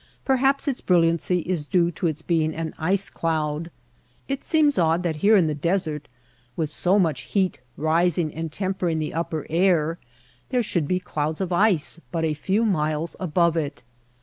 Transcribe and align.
Perhaps 0.25 0.67
its 0.67 0.81
brilliancy 0.81 1.41
is 1.41 1.67
due 1.67 1.91
to 1.91 2.07
its 2.07 2.23
being 2.23 2.55
an 2.55 2.73
ice 2.79 3.07
cloud. 3.07 3.69
It 4.27 4.43
seems 4.43 4.79
odd 4.79 5.03
that 5.03 5.17
here 5.17 5.37
in 5.37 5.45
the 5.45 5.53
desert 5.53 6.07
with 6.55 6.71
so 6.71 6.97
much 6.97 7.21
heat 7.21 7.59
rising 7.77 8.33
and 8.33 8.51
tempering 8.51 8.97
the 8.97 9.13
upper 9.13 9.45
air 9.47 9.99
there 10.49 10.63
should 10.63 10.87
be 10.87 10.99
clouds 10.99 11.39
of 11.39 11.53
ice 11.53 12.01
but 12.11 12.25
a 12.25 12.33
few 12.33 12.65
miles 12.65 13.15
above 13.19 13.55
it. 13.55 13.83